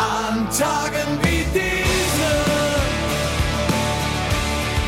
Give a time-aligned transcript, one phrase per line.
[0.00, 2.30] An Tagen wie diese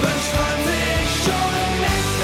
[0.00, 1.54] wünscht man sich schon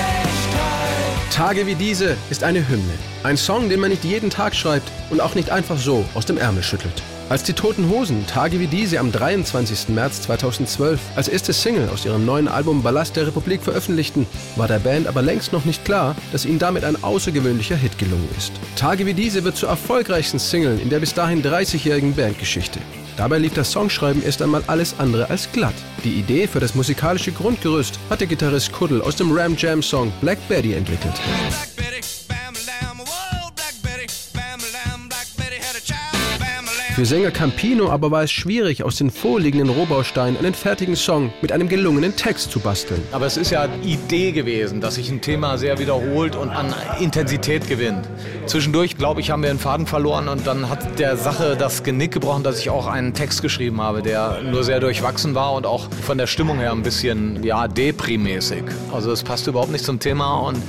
[0.09, 1.35] Endlichkeit.
[1.35, 2.95] Tage wie diese ist eine Hymne.
[3.25, 6.39] Ein Song, den man nicht jeden Tag schreibt und auch nicht einfach so aus dem
[6.39, 7.03] Ärmel schüttelt.
[7.31, 9.91] Als die Toten Hosen Tage wie diese am 23.
[9.91, 14.27] März 2012 als erste Single aus ihrem neuen Album Ballast der Republik veröffentlichten,
[14.57, 18.29] war der Band aber längst noch nicht klar, dass ihnen damit ein außergewöhnlicher Hit gelungen
[18.39, 18.53] ist.
[18.77, 22.81] Tage wie diese wird zur erfolgreichsten Single in der bis dahin 30-jährigen Bandgeschichte.
[23.19, 25.75] Dabei lief das Songschreiben erst einmal alles andere als glatt.
[26.05, 30.11] Die Idee für das musikalische Grundgerüst hat der Gitarrist Kuddel aus dem Ram Jam Song
[30.23, 31.21] Black Betty entwickelt.
[36.99, 41.53] Für Sänger Campino aber war es schwierig, aus den vorliegenden Rohbausteinen einen fertigen Song mit
[41.53, 43.01] einem gelungenen Text zu basteln.
[43.13, 47.69] Aber es ist ja Idee gewesen, dass sich ein Thema sehr wiederholt und an Intensität
[47.69, 48.09] gewinnt.
[48.47, 52.11] Zwischendurch, glaube ich, haben wir den Faden verloren und dann hat der Sache das Genick
[52.11, 55.89] gebrochen, dass ich auch einen Text geschrieben habe, der nur sehr durchwachsen war und auch
[56.03, 58.65] von der Stimmung her ein bisschen, ja, deprimäßig.
[58.93, 60.61] Also es passte überhaupt nicht zum Thema und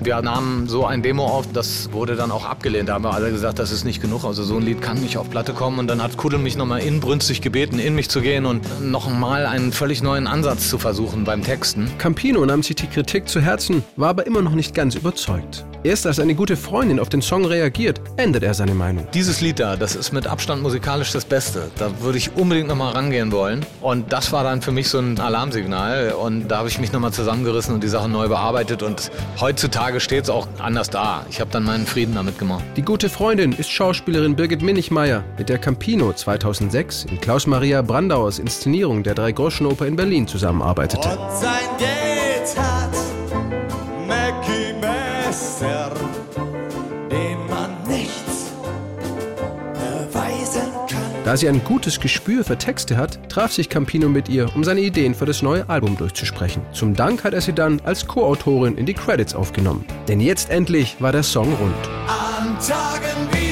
[0.00, 2.88] wir nahmen so ein Demo auf, das wurde dann auch abgelehnt.
[2.88, 4.24] Da haben wir alle gesagt, das ist nicht genug.
[4.24, 5.78] Also so ein Lied kann nicht auf Platte kommen.
[5.78, 9.72] Und dann hat Kuddel mich nochmal inbrünstig gebeten, in mich zu gehen und nochmal einen
[9.72, 11.90] völlig neuen Ansatz zu versuchen beim Texten.
[11.98, 15.64] Campino nahm sich die Kritik zu Herzen, war aber immer noch nicht ganz überzeugt.
[15.86, 19.06] Erst als eine gute Freundin auf den Song reagiert, ändert er seine Meinung.
[19.14, 21.70] Dieses Lied da, das ist mit Abstand musikalisch das Beste.
[21.78, 23.64] Da würde ich unbedingt nochmal rangehen wollen.
[23.80, 26.10] Und das war dann für mich so ein Alarmsignal.
[26.10, 28.82] Und da habe ich mich nochmal zusammengerissen und die Sache neu bearbeitet.
[28.82, 31.24] Und heutzutage steht es auch anders da.
[31.30, 32.64] Ich habe dann meinen Frieden damit gemacht.
[32.76, 39.02] Die gute Freundin ist Schauspielerin Birgit Minichmeier, mit der Campino 2006 in Klaus-Maria Brandauers Inszenierung
[39.02, 41.16] der Dreigroschenoper in Berlin zusammenarbeitete.
[51.26, 54.80] Da sie ein gutes Gespür für Texte hat, traf sich Campino mit ihr, um seine
[54.80, 56.62] Ideen für das neue Album durchzusprechen.
[56.70, 59.84] Zum Dank hat er sie dann als Co-Autorin in die Credits aufgenommen.
[60.06, 61.74] Denn jetzt endlich war der Song rund.
[62.06, 63.45] An Tagen wie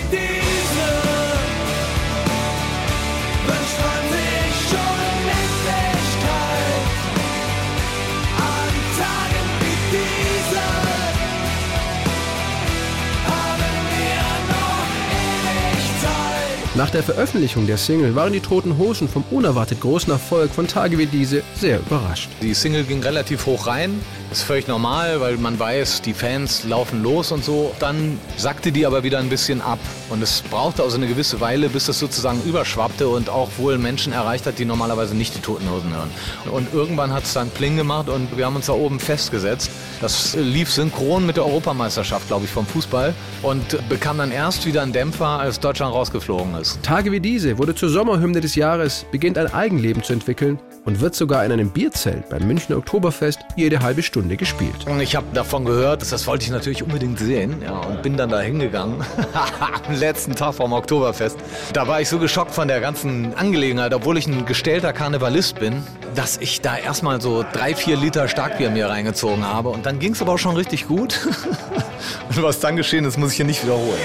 [16.77, 20.99] Nach der Veröffentlichung der Single waren die Toten Hosen vom unerwartet großen Erfolg von Tage
[20.99, 22.29] wie diese sehr überrascht.
[22.43, 24.01] Die Single ging relativ hoch rein.
[24.33, 27.73] Ist völlig normal, weil man weiß, die Fans laufen los und so.
[27.79, 29.79] Dann sackte die aber wieder ein bisschen ab.
[30.11, 34.13] Und es brauchte also eine gewisse Weile, bis das sozusagen überschwappte und auch wohl Menschen
[34.13, 36.11] erreicht hat, die normalerweise nicht die Toten Hosen hören.
[36.51, 39.71] Und irgendwann hat es dann Pling gemacht und wir haben uns da oben festgesetzt.
[40.01, 44.83] Das lief synchron mit der Europameisterschaft, glaube ich, vom Fußball und bekam dann erst wieder
[44.83, 46.64] einen Dämpfer, als Deutschland rausgeflogen ist.
[46.83, 51.15] Tage wie diese wurde zur Sommerhymne des Jahres, beginnt ein Eigenleben zu entwickeln und wird
[51.15, 54.75] sogar in einem Bierzelt beim Münchner Oktoberfest jede halbe Stunde gespielt.
[55.01, 58.31] Ich habe davon gehört, das, das wollte ich natürlich unbedingt sehen ja, und bin dann
[58.31, 59.05] da hingegangen
[59.89, 61.39] am letzten Tag vom Oktoberfest.
[61.73, 65.83] Da war ich so geschockt von der ganzen Angelegenheit, obwohl ich ein gestellter Karnevalist bin,
[66.15, 70.13] dass ich da erstmal so drei, vier Liter Starkbier mir reingezogen habe und dann ging
[70.13, 71.21] es aber auch schon richtig gut.
[72.29, 73.99] und was dann geschehen ist, muss ich hier nicht wiederholen.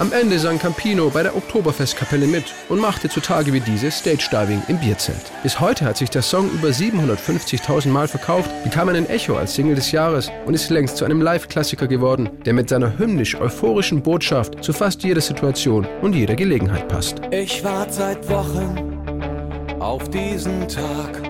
[0.00, 4.62] Am Ende sang Campino bei der Oktoberfestkapelle mit und machte zu Tage wie diese Stage-Diving
[4.68, 5.30] im Bierzelt.
[5.42, 9.74] Bis heute hat sich der Song über 750.000 Mal verkauft, bekam einen Echo als Single
[9.74, 14.72] des Jahres und ist längst zu einem Live-Klassiker geworden, der mit seiner hymnisch-euphorischen Botschaft zu
[14.72, 17.20] fast jeder Situation und jeder Gelegenheit passt.
[17.30, 21.20] Ich warte seit Wochen auf diesen Tag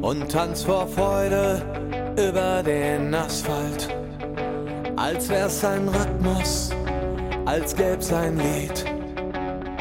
[0.00, 1.60] und tanz vor Freude
[2.16, 3.88] über den Asphalt.
[4.94, 6.70] Als wär's ein Rhythmus,
[7.46, 8.84] als gäb's ein Lied,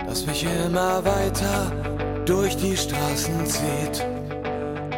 [0.05, 1.71] das mich immer weiter
[2.25, 4.05] durch die Straßen zieht.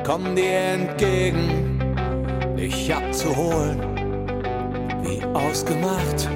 [0.05, 1.79] Komm dir entgegen,
[2.57, 3.79] dich abzuholen,
[5.03, 6.28] wie ausgemacht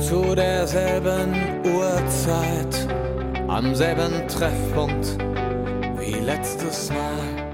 [0.00, 1.34] zu derselben
[1.64, 2.88] Uhrzeit,
[3.48, 5.18] am selben Treffpunkt
[5.98, 7.47] wie letztes Mal.